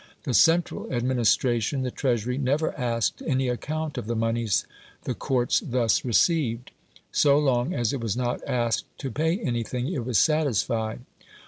[0.23, 4.65] The central administration, the Treasury, never asked any account of the moneys
[5.03, 6.71] the courts thus received;
[7.11, 11.01] so long as it was not asked to pay anything, it was satisfied.